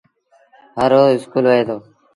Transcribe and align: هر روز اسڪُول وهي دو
هر 0.79 0.89
روز 0.93 1.09
اسڪُول 1.15 1.45
وهي 1.47 1.61
دو 1.67 1.77